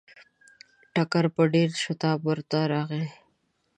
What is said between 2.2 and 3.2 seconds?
ورته راغی.